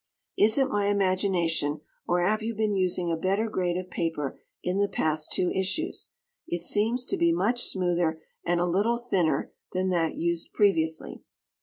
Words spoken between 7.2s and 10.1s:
much smoother and a little thinner than